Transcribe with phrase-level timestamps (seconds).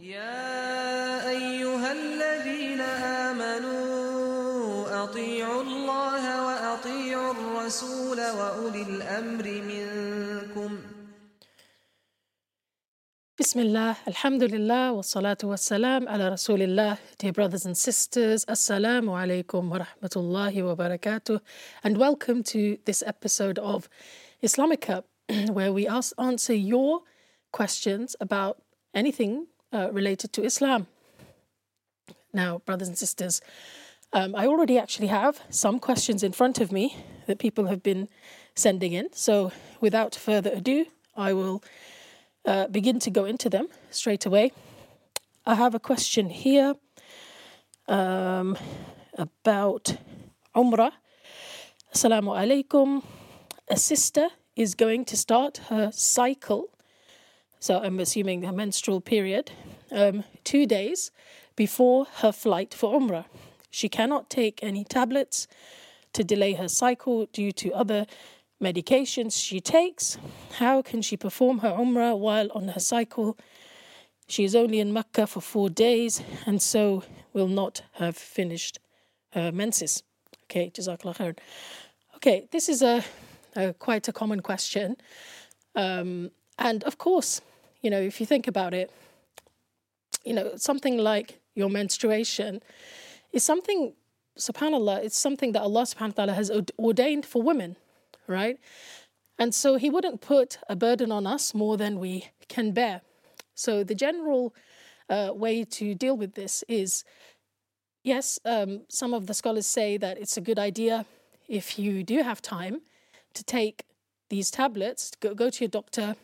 [0.00, 2.80] يا أيها الذين
[3.26, 10.78] آمنوا أطيعوا الله وأطيعوا الرسول وأولي الأمر منكم
[13.38, 16.98] Bismillah, Alhamdulillah, wassalatu wassalam ala Rasulillah.
[17.18, 21.40] Dear brothers and sisters, Assalamu alaikum wa rahmatullahi wa barakatuh,
[21.82, 23.88] and welcome to this episode of
[24.42, 25.06] Islamic Cup,
[25.50, 27.02] where we ask, answer your
[27.52, 28.62] questions about
[28.92, 30.86] anything uh, related to Islam.
[32.32, 33.40] Now, brothers and sisters,
[34.12, 38.08] um, I already actually have some questions in front of me that people have been
[38.54, 39.08] sending in.
[39.12, 40.86] So, without further ado,
[41.16, 41.62] I will
[42.44, 44.52] uh, begin to go into them straight away.
[45.44, 46.74] I have a question here
[47.88, 48.56] um,
[49.14, 49.96] about
[50.54, 50.92] Umrah.
[51.94, 53.02] Assalamu alaikum.
[53.68, 56.70] A sister is going to start her cycle,
[57.60, 59.50] so I'm assuming her menstrual period,
[59.90, 61.10] um, two days
[61.56, 63.24] before her flight for Umrah.
[63.70, 65.46] She cannot take any tablets
[66.12, 68.06] to delay her cycle due to other
[68.62, 70.18] medications she takes.
[70.58, 73.36] How can she perform her Umrah while on her cycle?
[74.28, 78.78] She is only in Mecca for four days and so will not have finished
[79.32, 80.02] her menses.
[80.44, 81.38] Okay, Jazakallah khair.
[82.16, 83.04] Okay, this is a,
[83.54, 84.96] a quite a common question.
[85.74, 87.40] Um, and of course,
[87.80, 88.90] you know, if you think about it,
[90.24, 92.60] you know, something like your menstruation
[93.32, 93.94] is something,
[94.38, 97.76] subhanAllah, it's something that Allah subhanahu wa ta'ala has ordained for women
[98.28, 98.58] right?
[99.38, 103.00] And so he wouldn't put a burden on us more than we can bear.
[103.54, 104.54] So the general
[105.08, 107.04] uh, way to deal with this is
[108.04, 111.06] yes, um, some of the scholars say that it's a good idea
[111.48, 112.82] if you do have time
[113.34, 113.84] to take
[114.28, 116.14] these tablets, go, go to your doctor,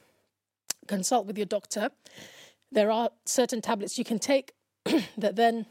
[0.87, 1.91] consult with your doctor.
[2.73, 4.53] There are certain tablets you can take
[5.19, 5.67] that then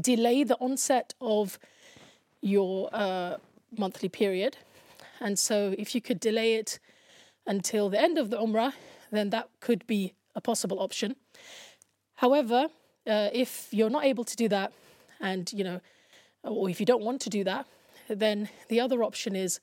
[0.00, 1.58] delay the onset of
[2.40, 3.36] your uh,
[3.76, 4.56] monthly period
[5.22, 6.80] and so, if you could delay it
[7.46, 8.72] until the end of the Umrah,
[9.12, 11.14] then that could be a possible option.
[12.16, 12.66] However,
[13.06, 14.72] uh, if you're not able to do that,
[15.20, 15.80] and you know,
[16.42, 17.66] or if you don't want to do that,
[18.08, 19.60] then the other option is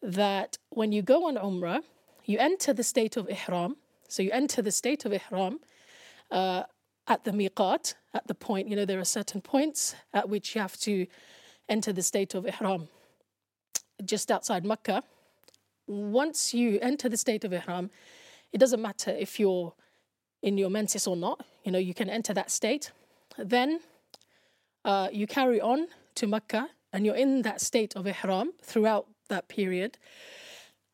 [0.00, 1.82] that when you go on Umrah,
[2.28, 3.76] you enter the state of Ihram.
[4.08, 5.58] So you enter the state of Ihram
[6.30, 6.62] uh,
[7.06, 10.60] at the miqat, at the point, you know, there are certain points at which you
[10.60, 11.06] have to
[11.68, 12.88] enter the state of Ihram
[14.04, 15.02] just outside Mecca,
[15.86, 17.90] once you enter the state of Ihram,
[18.52, 19.72] it doesn't matter if you're
[20.42, 22.92] in your menses or not, you know, you can enter that state.
[23.36, 23.80] Then
[24.84, 29.48] uh, you carry on to Mecca and you're in that state of Ihram throughout that
[29.48, 29.98] period.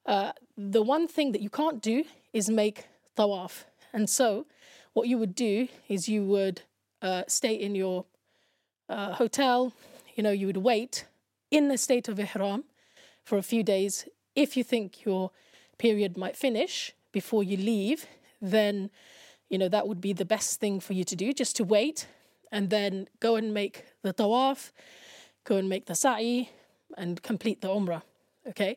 [0.07, 3.65] Uh, the one thing that you can't do is make tawaf.
[3.93, 4.47] And so,
[4.93, 6.63] what you would do is you would
[7.03, 8.05] uh, stay in your
[8.89, 9.73] uh, hotel,
[10.15, 11.07] you know, you would wait
[11.51, 12.65] in the state of Ihram
[13.23, 14.09] for a few days.
[14.35, 15.31] If you think your
[15.79, 18.07] period might finish before you leave,
[18.41, 18.91] then
[19.49, 22.07] you know that would be the best thing for you to do, just to wait
[22.53, 24.71] and then go and make the tawaf,
[25.45, 26.51] go and make the sa'i,
[26.97, 28.03] and complete the umrah.
[28.49, 28.77] Okay,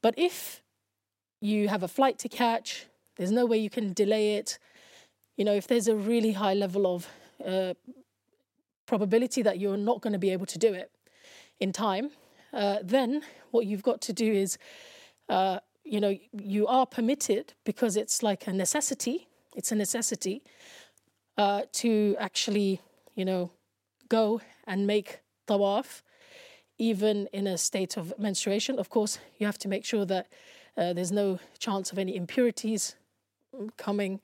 [0.00, 0.61] but if
[1.42, 2.86] you have a flight to catch,
[3.16, 4.58] there's no way you can delay it.
[5.36, 7.08] You know, if there's a really high level of
[7.44, 7.74] uh,
[8.86, 10.90] probability that you're not going to be able to do it
[11.58, 12.10] in time,
[12.52, 14.56] uh, then what you've got to do is,
[15.28, 19.26] uh, you know, you are permitted because it's like a necessity.
[19.56, 20.42] It's a necessity
[21.36, 22.80] uh, to actually,
[23.16, 23.50] you know,
[24.08, 26.02] go and make tawaf,
[26.78, 28.78] even in a state of menstruation.
[28.78, 30.28] Of course, you have to make sure that
[30.76, 32.96] uh, there's no chance of any impurities
[33.76, 34.20] coming,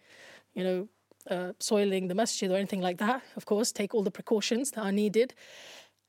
[0.54, 0.88] you know,
[1.30, 3.22] uh, soiling the masjid or anything like that.
[3.36, 5.34] Of course, take all the precautions that are needed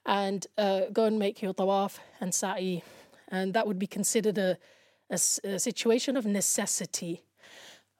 [0.06, 2.84] and uh, go and make your tawaf and sa'i.
[3.28, 4.58] And that would be considered a,
[5.10, 7.24] a, a situation of necessity.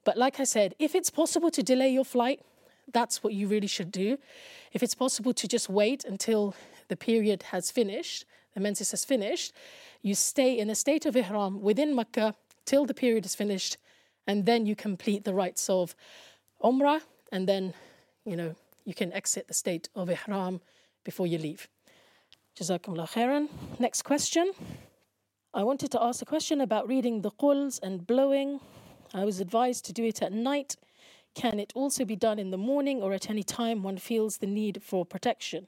[0.06, 2.42] But like I said, if it's possible to delay your flight,
[2.92, 4.18] that's what you really should do.
[4.72, 6.56] If it's possible to just wait until
[6.88, 8.26] the period has finished,
[8.60, 9.54] the menses has finished,
[10.02, 12.36] you stay in a state of ihram within Mecca
[12.66, 13.78] till the period is finished,
[14.28, 15.96] and then you complete the rites of
[16.62, 17.02] Umrah,
[17.32, 17.74] and then,
[18.26, 18.54] you know,
[18.84, 20.60] you can exit the state of ihram
[21.06, 21.70] before you leave.
[22.58, 23.48] Jazakumullah khairan.
[23.80, 24.52] Next question.
[25.54, 28.60] I wanted to ask a question about reading the quls and blowing.
[29.14, 30.76] I was advised to do it at night.
[31.34, 34.48] Can it also be done in the morning or at any time one feels the
[34.48, 35.68] need for protection?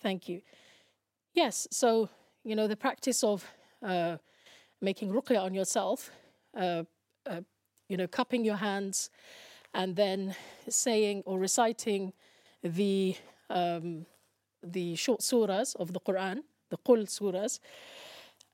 [0.00, 0.42] Thank you.
[1.34, 2.08] Yes, so,
[2.44, 3.44] you know, the practice of
[3.82, 4.16] uh,
[4.80, 6.10] making ruqya on yourself,
[6.56, 6.84] uh,
[7.26, 7.40] uh,
[7.88, 9.10] you know, cupping your hands
[9.74, 10.34] and then
[10.68, 12.12] saying or reciting
[12.62, 13.16] the
[13.50, 14.06] um,
[14.62, 16.38] the short surahs of the Quran,
[16.70, 17.60] the Qul surahs,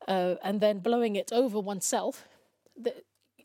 [0.06, 2.28] uh, and then blowing it over oneself.
[2.76, 2.94] The,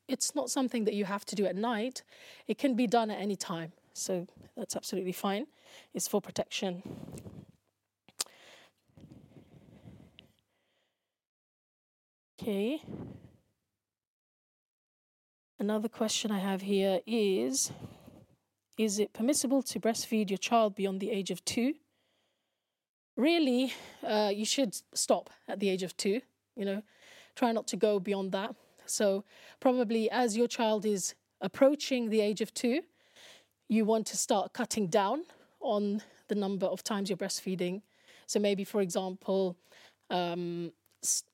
[0.07, 2.03] it's not something that you have to do at night.
[2.47, 3.71] It can be done at any time.
[3.93, 4.27] So
[4.57, 5.45] that's absolutely fine.
[5.93, 6.83] It's for protection.
[12.41, 12.81] Okay.
[15.59, 17.69] Another question I have here is
[18.77, 21.73] Is it permissible to breastfeed your child beyond the age of two?
[23.17, 23.73] Really,
[24.07, 26.21] uh, you should stop at the age of two,
[26.55, 26.81] you know,
[27.35, 28.55] try not to go beyond that.
[28.85, 29.25] So,
[29.59, 32.83] probably as your child is approaching the age of two,
[33.67, 35.25] you want to start cutting down
[35.59, 37.81] on the number of times you're breastfeeding.
[38.27, 39.57] So, maybe, for example,
[40.09, 40.71] um,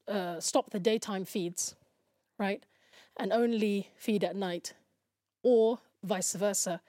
[0.08, 1.76] uh, stop the daytime feeds,
[2.38, 2.64] right?
[3.18, 4.74] And only feed at night,
[5.44, 6.82] or vice versa.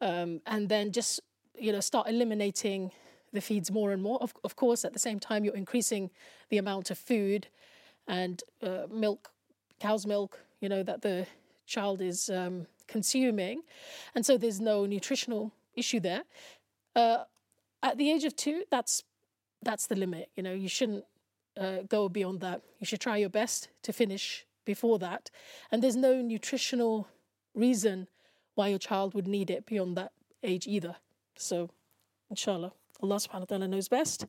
[0.00, 1.20] Um, and then just,
[1.58, 2.90] you know, start eliminating
[3.32, 4.18] the feeds more and more.
[4.22, 6.10] Of, of course, at the same time, you're increasing
[6.48, 7.48] the amount of food
[8.06, 9.30] and uh, milk,
[9.78, 11.26] cow's milk, you know, that the
[11.66, 13.62] child is um, consuming.
[14.14, 16.24] And so there's no nutritional issue there.
[16.96, 17.24] Uh,
[17.82, 19.04] at the age of two, that's
[19.62, 20.30] that's the limit.
[20.36, 21.04] You know, you shouldn't
[21.60, 22.62] uh, go beyond that.
[22.78, 25.30] You should try your best to finish before that.
[25.70, 27.06] And there's no nutritional
[27.54, 28.08] reason
[28.54, 30.12] why your child would need it beyond that
[30.42, 30.96] age either.
[31.36, 31.70] So,
[32.30, 32.72] inshallah,
[33.02, 34.26] Allah subhanahu wa ta'ala knows best.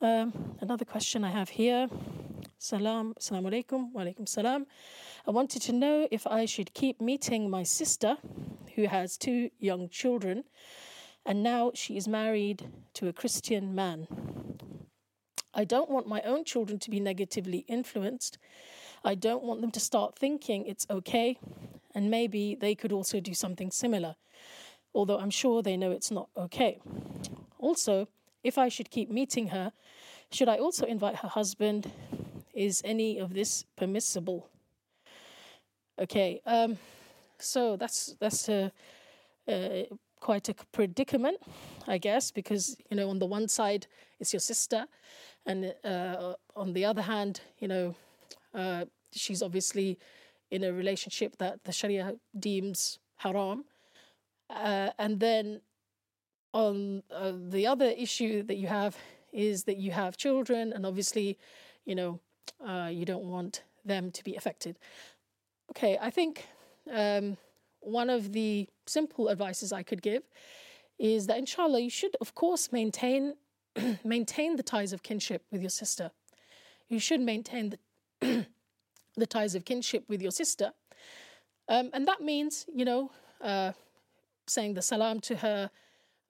[0.00, 1.88] Um, another question I have here.
[2.58, 4.66] Salam, salam alaikum, wa alaikum salam.
[5.26, 8.16] I wanted to know if I should keep meeting my sister,
[8.74, 10.44] who has two young children,
[11.26, 14.06] and now she is married to a Christian man.
[15.58, 18.38] I don't want my own children to be negatively influenced.
[19.04, 21.36] I don't want them to start thinking it's okay,
[21.96, 24.14] and maybe they could also do something similar,
[24.94, 26.78] although I'm sure they know it's not okay.
[27.58, 28.06] Also,
[28.44, 29.72] if I should keep meeting her,
[30.30, 31.90] should I also invite her husband?
[32.54, 34.46] Is any of this permissible?
[35.98, 36.78] Okay, um,
[37.40, 38.70] so that's that's a,
[39.48, 39.88] a
[40.20, 41.38] quite a predicament,
[41.88, 43.88] I guess, because you know on the one side
[44.20, 44.86] it's your sister,
[45.48, 47.94] and uh, on the other hand, you know,
[48.54, 49.98] uh, she's obviously
[50.50, 53.64] in a relationship that the Sharia deems haram,
[54.50, 55.60] uh, and then
[56.52, 58.96] on uh, the other issue that you have
[59.32, 61.38] is that you have children, and obviously,
[61.84, 62.20] you know,
[62.64, 64.78] uh, you don't want them to be affected.
[65.70, 66.46] Okay, I think.
[66.90, 67.36] Um,
[67.80, 70.22] one of the simple advices I could give
[70.98, 73.34] is that inshallah you should of course maintain
[74.04, 76.10] maintain the ties of kinship with your sister.
[76.88, 77.78] You should maintain the
[79.16, 80.72] the ties of kinship with your sister.
[81.68, 83.10] Um, and that means, you know,
[83.40, 83.72] uh,
[84.46, 85.70] saying the salam to her,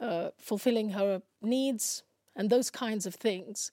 [0.00, 2.02] uh, fulfilling her needs,
[2.34, 3.70] and those kinds of things.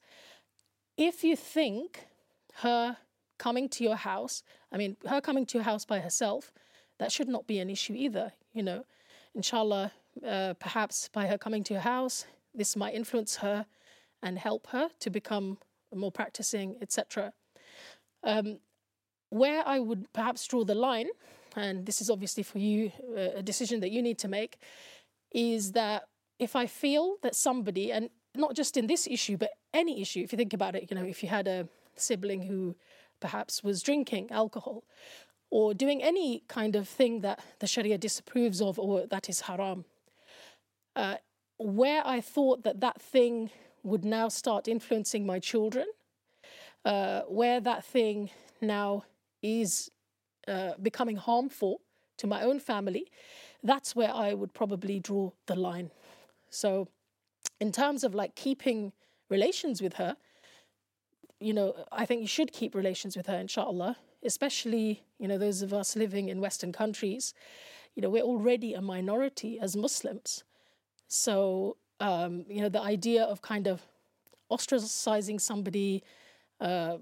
[0.98, 2.08] If you think
[2.56, 2.98] her
[3.38, 6.52] coming to your house, I mean, her coming to your house by herself,
[7.00, 8.32] that should not be an issue either.
[8.54, 8.86] You know,
[9.34, 9.92] inshallah,
[10.26, 12.26] uh, perhaps by her coming to your house,
[12.58, 13.66] this might influence her
[14.22, 15.58] and help her to become
[15.94, 17.34] more practicing, etc.
[18.24, 18.60] Um,
[19.30, 21.10] where I would perhaps draw the line,
[21.56, 24.58] and this is obviously for you uh, a decision that you need to make,
[25.32, 26.04] is that
[26.40, 30.32] if I feel that somebody, and not just in this issue, but any issue, if
[30.32, 32.76] you think about it, you know, if you had a sibling who
[33.20, 34.84] perhaps was drinking alcohol
[35.50, 39.86] or doing any kind of thing that the Sharia disapproves of or that is haram.
[40.96, 41.16] Uh,
[41.58, 43.50] where I thought that that thing
[43.84, 45.86] would now start influencing my children,
[46.84, 48.30] uh, where that thing
[48.62, 49.04] now
[49.42, 49.92] is
[50.48, 51.82] uh, becoming harmful
[52.18, 53.12] to my own family,
[53.64, 55.92] that's where I would probably draw the line.
[56.50, 56.88] So,
[57.60, 58.94] in terms of like keeping
[59.30, 60.18] relations with her,
[61.40, 65.62] you know, I think you should keep relations with her, inshallah especially you know those
[65.62, 67.34] of us living in Western countries,
[67.96, 70.44] you know we're already a minority as Muslims.
[71.08, 73.82] So um, you know the idea of kind of
[74.52, 76.04] ostracizing somebody,
[76.60, 76.98] uh,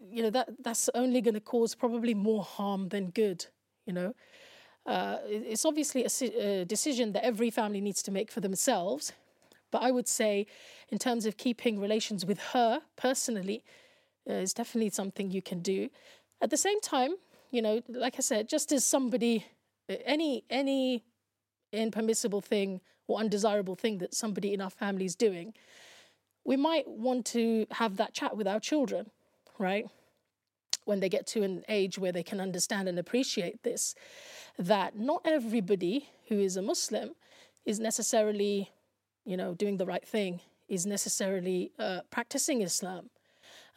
[0.00, 3.46] you know that that's only going to cause probably more harm than good.
[3.86, 4.14] You know.
[4.86, 9.12] Uh, it's obviously a, a decision that every family needs to make for themselves.
[9.70, 10.46] But I would say,
[10.88, 13.62] in terms of keeping relations with her personally,
[14.28, 15.90] uh, is definitely something you can do.
[16.40, 17.14] At the same time,
[17.50, 19.46] you know, like I said, just as somebody,
[19.88, 21.04] any any
[21.72, 22.80] impermissible thing
[23.10, 25.54] or undesirable thing that somebody in our family is doing,
[26.44, 29.10] we might want to have that chat with our children,
[29.58, 29.86] right?
[30.84, 33.94] When they get to an age where they can understand and appreciate this.
[34.58, 37.14] that not everybody who is a Muslim
[37.64, 38.70] is necessarily,
[39.24, 43.10] you know, doing the right thing, is necessarily uh, practicing Islam.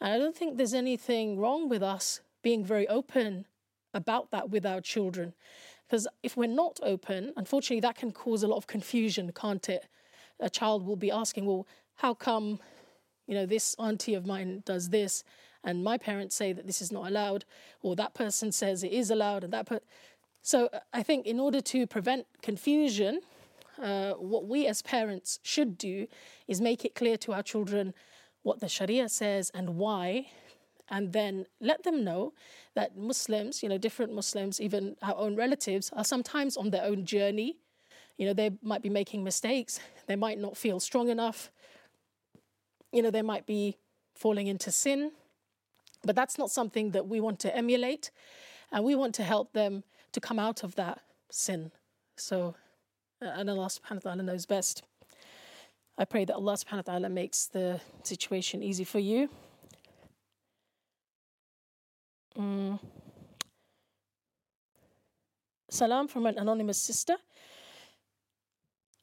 [0.00, 3.46] And I don't think there's anything wrong with us being very open
[3.92, 5.34] about that with our children.
[5.94, 9.86] Because if we're not open, unfortunately, that can cause a lot of confusion, can't it?
[10.40, 12.58] A child will be asking, well, how come,
[13.28, 15.22] you know, this auntie of mine does this,
[15.62, 17.44] and my parents say that this is not allowed,
[17.80, 19.82] or that person says it is allowed, and that per-
[20.42, 23.20] so I think in order to prevent confusion,
[23.80, 26.08] uh, what we as parents should do
[26.48, 27.94] is make it clear to our children
[28.42, 30.26] what the Sharia says and why,
[30.88, 32.34] and then let them know
[32.74, 37.04] that Muslims, you know, different Muslims, even our own relatives, are sometimes on their own
[37.04, 37.56] journey.
[38.18, 41.50] You know, they might be making mistakes, they might not feel strong enough,
[42.92, 43.76] you know, they might be
[44.14, 45.10] falling into sin.
[46.04, 48.10] But that's not something that we want to emulate,
[48.70, 51.00] and we want to help them to come out of that
[51.30, 51.72] sin.
[52.16, 52.54] So,
[53.20, 54.82] uh, and Allah subhanahu wa ta'ala knows best.
[55.96, 59.28] I pray that Allah subhanahu wa ta'ala makes the situation easy for you.
[62.38, 62.80] Mm.
[65.70, 67.16] Salam from an anonymous sister.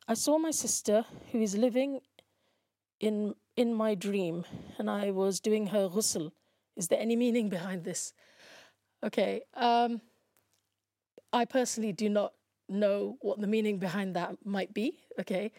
[0.08, 2.02] I saw my sister who is living
[3.00, 4.46] in in my dream
[4.78, 6.32] and I was doing her ghusl.
[6.76, 8.14] Is there any meaning behind this?
[9.04, 9.42] Okay.
[9.54, 10.02] Um,
[11.34, 12.34] I personally do not
[12.68, 15.00] know what the meaning behind that might be.
[15.20, 15.52] Okay.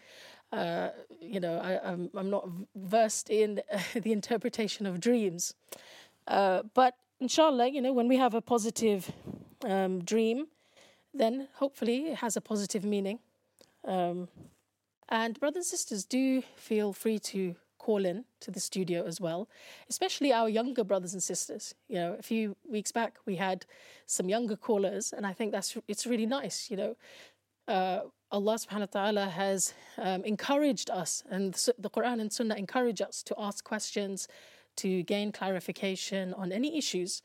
[0.51, 0.89] Uh,
[1.19, 3.61] you know, I, am I'm, I'm not versed in
[3.93, 5.55] the interpretation of dreams.
[6.27, 9.11] Uh, but inshallah, you know, when we have a positive
[9.65, 10.47] um, dream,
[11.13, 13.19] then hopefully it has a positive meaning.
[13.85, 14.27] Um,
[15.09, 19.47] and brothers and sisters, do feel free to call in to the studio as well,
[19.89, 21.75] especially our younger brothers and sisters.
[21.87, 23.65] You know, a few weeks back we had
[24.05, 26.69] some younger callers, and I think that's it's really nice.
[26.71, 26.95] You know,
[27.67, 27.99] uh,
[28.31, 33.23] Allah Subhanahu wa Taala has um, encouraged us, and the Quran and Sunnah encourage us
[33.23, 34.27] to ask questions,
[34.77, 37.21] to gain clarification on any issues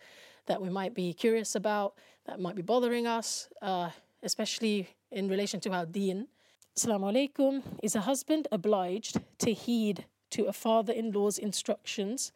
[0.46, 1.94] that we might be curious about,
[2.26, 3.90] that might be bothering us, uh,
[4.22, 6.28] especially in relation to our deen.
[6.76, 7.62] Assalamu alaikum.
[7.82, 12.32] Is a husband obliged to heed to a father in law's instructions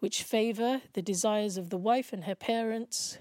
[0.00, 3.18] which favor the desires of the wife and her parents,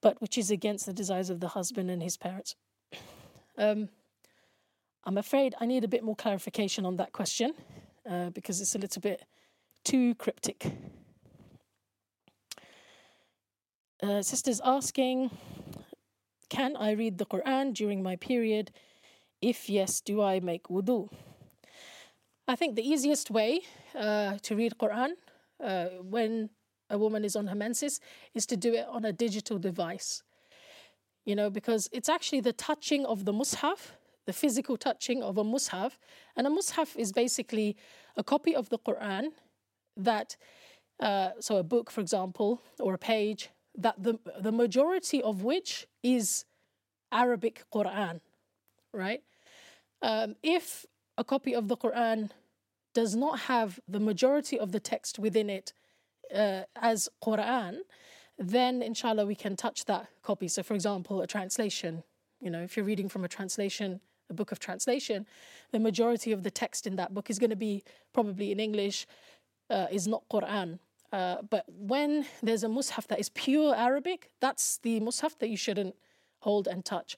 [0.00, 2.56] but which is against the desires of the husband and his parents?
[3.58, 3.88] Um,
[5.04, 7.54] I'm afraid I need a bit more clarification on that question
[8.10, 9.24] uh, because it's a little bit
[9.86, 10.66] too cryptic.
[14.02, 15.30] Uh, sisters asking,
[16.48, 18.72] can I read the Quran during my period?
[19.40, 21.08] If yes, do I make wudu?
[22.48, 23.60] I think the easiest way
[23.94, 25.10] uh, to read Quran
[25.62, 26.50] uh, when
[26.90, 28.00] a woman is on her menses
[28.34, 30.24] is to do it on a digital device.
[31.24, 33.92] You know, because it's actually the touching of the mushaf,
[34.24, 35.92] the physical touching of a mushaf.
[36.36, 37.76] And a mushaf is basically
[38.16, 39.30] a copy of the Quran
[39.96, 40.36] that,
[41.00, 45.86] uh, so a book, for example, or a page, that the, the majority of which
[46.02, 46.44] is
[47.12, 48.20] Arabic Quran,
[48.92, 49.22] right?
[50.02, 50.86] Um, if
[51.18, 52.30] a copy of the Quran
[52.94, 55.72] does not have the majority of the text within it
[56.34, 57.78] uh, as Quran,
[58.38, 60.48] then inshallah we can touch that copy.
[60.48, 62.02] So, for example, a translation,
[62.40, 65.26] you know, if you're reading from a translation, a book of translation,
[65.72, 69.06] the majority of the text in that book is going to be probably in English,
[69.70, 70.78] uh, is not Quran.
[71.12, 75.56] Uh, but when there's a mushaf that is pure Arabic, that's the mushaf that you
[75.56, 75.94] shouldn't
[76.40, 77.16] hold and touch.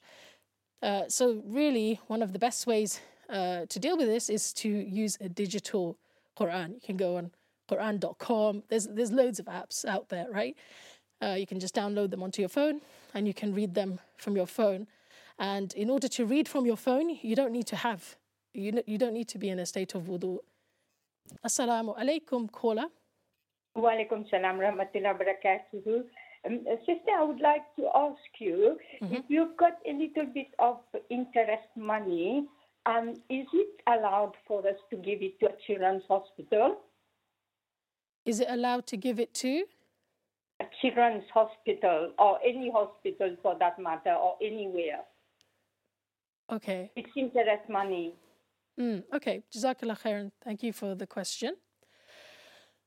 [0.81, 4.69] Uh, so, really, one of the best ways uh, to deal with this is to
[4.69, 5.97] use a digital
[6.37, 6.75] Quran.
[6.75, 7.31] You can go on
[7.69, 8.63] Quran.com.
[8.69, 10.55] There's there's loads of apps out there, right?
[11.21, 12.79] Uh, you can just download them onto your phone,
[13.13, 14.87] and you can read them from your phone.
[15.37, 18.15] And in order to read from your phone, you don't need to have
[18.53, 20.39] you you don't need to be in a state of wudu
[21.45, 22.87] Assalamu alaikum, caller.
[23.75, 26.03] Wa alaikum salam rahmatullah barakatuhu.
[26.45, 29.13] Um, sister, I would like to ask you mm-hmm.
[29.15, 30.77] if you've got a little bit of
[31.09, 32.47] interest money,
[32.85, 36.77] um, is it allowed for us to give it to a children's hospital?
[38.25, 39.65] Is it allowed to give it to?
[40.61, 45.01] A children's hospital or any hospital for that matter or anywhere.
[46.51, 46.91] Okay.
[46.95, 48.15] It's interest money.
[48.79, 50.31] Mm, okay, Jazakallah khairan.
[50.43, 51.55] Thank you for the question.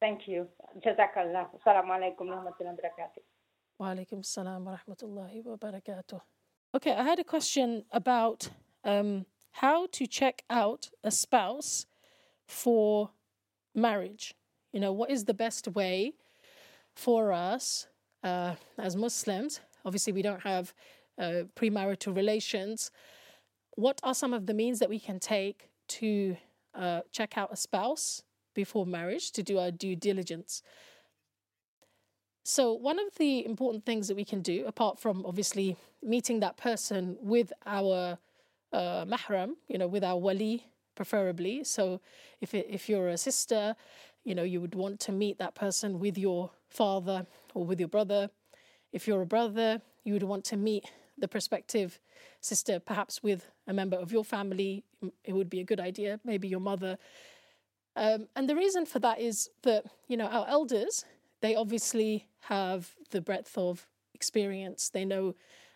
[0.01, 0.49] Thank you.
[0.85, 1.49] Jazakallah.
[1.55, 3.23] Assalamu alaikum wa rahmatullahi wa barakatuh.
[3.79, 6.21] Wa alaikum salam wa rahmatullahi wa barakatuh.
[6.75, 8.49] Okay, I had a question about
[8.85, 11.87] um, how to check out a spouse
[12.47, 13.11] for
[13.75, 14.35] marriage.
[14.73, 16.15] You know, what is the best way
[16.95, 17.87] for us
[18.25, 19.61] uh, as Muslims?
[19.85, 20.73] Obviously, we don't have
[21.19, 22.91] uh, premarital relations,
[23.75, 25.69] what are some of the means that we can take
[26.01, 26.37] to
[26.75, 28.23] uh, check out a spouse
[28.55, 30.63] before marriage to do our due diligence?
[32.45, 36.57] So, one of the important things that we can do, apart from obviously meeting that
[36.57, 38.19] person with our
[38.73, 41.63] uh, mahram, you know, with our wali, preferably.
[41.63, 42.01] So,
[42.41, 43.77] if if you're a sister,
[44.25, 47.89] you know, you would want to meet that person with your father or with your
[47.89, 48.31] brother.
[48.93, 50.85] If you're a brother, you would want to meet
[51.19, 52.01] the prospective
[52.41, 54.85] sister, perhaps with a member of your family.
[55.25, 56.99] It would be a good idea, maybe your mother.
[57.97, 61.05] Um, and the reason for that is that, you know, our elders,
[61.41, 64.89] they obviously have the breadth of experience.
[64.89, 65.35] They know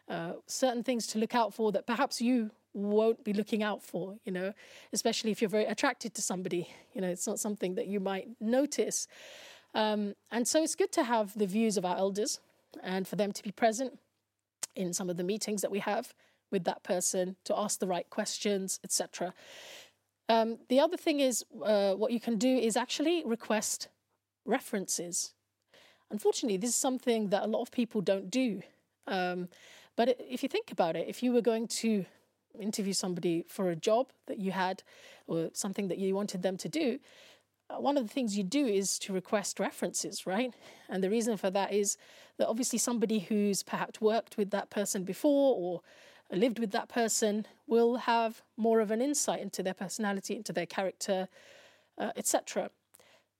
[0.08, 4.16] uh, certain things to look out for that perhaps you won't be looking out for,
[4.24, 4.52] you know,
[4.92, 6.68] especially if you're very attracted to somebody.
[6.94, 9.08] You know, it's not something that you might notice.
[9.74, 12.40] Um, and so it's good to have the views of our elders
[12.82, 13.98] and for them to be present
[14.76, 16.14] in some of the meetings that we have
[16.50, 19.34] with that person to ask the right questions, etc.
[20.28, 23.88] Um, the other thing is, uh, what you can do is actually request
[24.44, 25.32] references.
[26.10, 28.62] Unfortunately, this is something that a lot of people don't do.
[29.06, 29.48] Um,
[29.96, 32.04] but if you think about it, if you were going to
[32.58, 34.82] interview somebody for a job that you had
[35.26, 36.98] or something that you wanted them to do,
[37.68, 40.54] uh, one of the things you do is to request references, right?
[40.88, 41.96] And the reason for that is
[42.38, 45.80] that obviously somebody who's perhaps worked with that person before or
[46.36, 50.66] lived with that person will have more of an insight into their personality, into their
[50.66, 51.28] character,
[51.98, 52.70] uh, etc.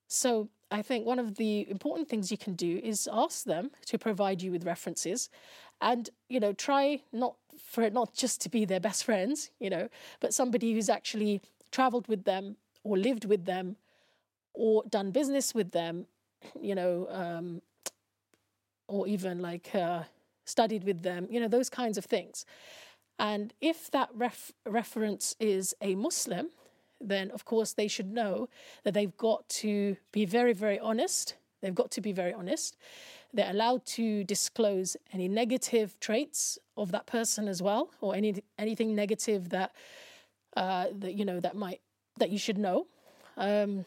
[0.09, 3.99] So I think one of the important things you can do is ask them to
[3.99, 5.29] provide you with references
[5.81, 9.71] and you know try not for it not just to be their best friends, you
[9.71, 9.88] know,
[10.21, 13.76] but somebody who's actually traveled with them or lived with them
[14.55, 16.07] or done business with them,
[16.61, 17.62] you know, um,
[18.88, 20.02] or even like uh,
[20.45, 22.45] studied with them, you know, those kinds of things.
[23.19, 26.49] And if that ref- reference is a Muslim,
[27.00, 28.49] then of course they should know
[28.84, 31.34] that they've got to be very, very honest.
[31.63, 32.76] They've got to be very honest.
[33.32, 38.95] They're allowed to disclose any negative traits of that person as well, or any anything
[38.95, 39.75] negative that
[40.56, 41.80] uh, that you know that might
[42.19, 42.87] that you should know.
[43.37, 43.84] Um,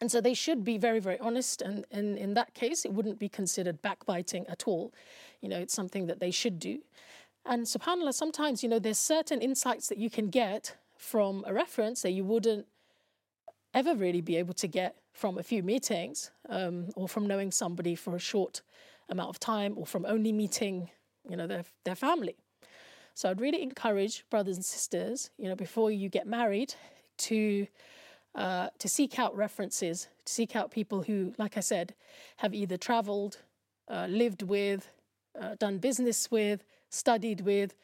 [0.00, 1.60] and so they should be very, very honest.
[1.60, 4.92] And, and in that case, it wouldn't be considered backbiting at all.
[5.40, 6.80] You know, it's something that they should do.
[7.44, 12.02] And subhanAllah, sometimes, you know, there's certain insights that you can get from a reference
[12.02, 12.66] that you wouldn't
[13.74, 17.94] ever really be able to get from a few meetings um, or from knowing somebody
[17.94, 18.62] for a short
[19.08, 20.90] amount of time or from only meeting,
[21.28, 22.36] you know, their, their family.
[23.14, 26.74] So I'd really encourage brothers and sisters, you know, before you get married
[27.18, 27.66] to
[28.35, 31.93] uh, to seek out references, to seek out people who, like I said,
[32.37, 33.37] have either traveled,
[33.87, 34.89] uh, lived with,
[35.39, 37.75] uh, done business with, studied with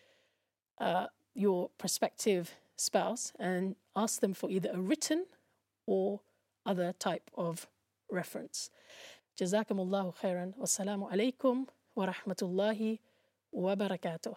[0.79, 5.25] uh, your prospective spouse, and ask them for either a written
[5.85, 6.21] or
[6.65, 7.67] other type of
[8.11, 8.69] reference.
[9.39, 12.97] جزاكم الله خيرا والسلام عليكم ورحمة الله
[13.53, 14.35] وبركاته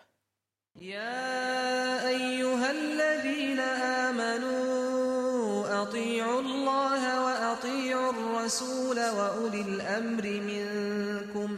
[0.76, 3.60] يا أيها الذين
[4.08, 4.65] آمنوا
[5.81, 11.57] أطيعوا الله وأطيعوا الرسول وأولي الأمر منكم